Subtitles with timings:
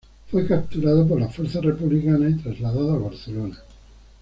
[0.31, 3.57] Fue capturado por las fuerzas republicanas y trasladado a Barcelona.